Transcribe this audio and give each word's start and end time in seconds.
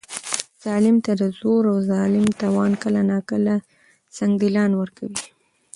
ظالم 0.63 0.95
ته 1.05 1.11
د 1.21 1.23
زور 1.39 1.63
او 1.71 1.77
ظلم 1.89 2.27
توان 2.41 2.71
کله 2.83 3.01
ناکله 3.11 3.55
سنګدلان 4.17 4.71
ورکوي. 4.75 5.19